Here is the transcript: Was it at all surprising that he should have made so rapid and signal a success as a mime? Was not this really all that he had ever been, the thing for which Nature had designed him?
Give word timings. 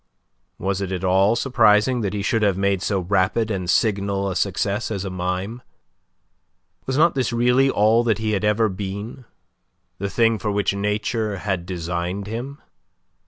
Was 0.57 0.81
it 0.81 0.91
at 0.91 1.03
all 1.03 1.35
surprising 1.35 2.01
that 2.01 2.15
he 2.15 2.23
should 2.23 2.41
have 2.41 2.57
made 2.57 2.81
so 2.81 3.01
rapid 3.01 3.51
and 3.51 3.69
signal 3.69 4.31
a 4.31 4.35
success 4.35 4.89
as 4.89 5.05
a 5.05 5.11
mime? 5.11 5.61
Was 6.87 6.97
not 6.97 7.13
this 7.13 7.31
really 7.31 7.69
all 7.69 8.03
that 8.05 8.17
he 8.17 8.31
had 8.31 8.43
ever 8.43 8.67
been, 8.67 9.25
the 9.99 10.09
thing 10.09 10.39
for 10.39 10.51
which 10.51 10.73
Nature 10.73 11.37
had 11.37 11.67
designed 11.67 12.25
him? 12.25 12.59